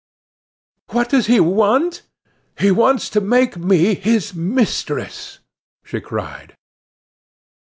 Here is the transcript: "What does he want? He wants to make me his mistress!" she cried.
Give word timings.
"What 0.89 1.09
does 1.09 1.27
he 1.27 1.39
want? 1.39 2.01
He 2.57 2.71
wants 2.71 3.07
to 3.11 3.21
make 3.21 3.55
me 3.55 3.93
his 3.93 4.33
mistress!" 4.33 5.37
she 5.85 6.01
cried. 6.01 6.55